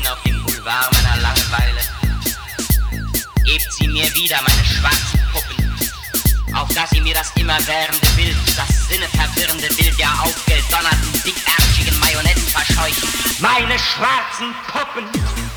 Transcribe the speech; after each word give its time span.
Ideen 0.00 0.08
auf 0.08 0.22
dem 0.22 0.42
Boulevard 0.42 0.92
meiner 0.92 1.22
Langeweile. 1.22 1.80
Gebt 3.44 3.72
sie 3.72 3.88
mir 3.88 4.14
wieder, 4.14 4.38
meine 4.42 4.64
schwarzen 4.64 5.20
Puppen, 5.32 6.54
auf 6.54 6.68
dass 6.74 6.90
sie 6.90 7.00
mir 7.00 7.14
das 7.14 7.30
immerwährende 7.36 8.06
Bild, 8.16 8.36
das 8.56 8.88
sinneverwirrende 8.88 9.68
Bild 9.74 9.98
der 9.98 10.10
aufgedonnerten, 10.22 11.22
dickärschigen 11.24 11.98
Marionetten 11.98 12.46
verscheuchen. 12.48 13.08
Meine 13.40 13.78
schwarzen 13.78 14.54
Puppen! 14.66 15.49